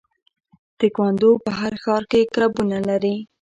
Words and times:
تکواندو 0.79 1.31
په 1.43 1.49
هر 1.59 1.73
ښار 1.83 2.03
کې 2.11 2.29
کلبونه 2.35 2.77
لري. 2.89 3.15